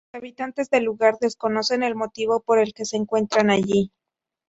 [0.11, 3.91] Los habitantes del lugar desconocen el motivo por el que se encuentran allí.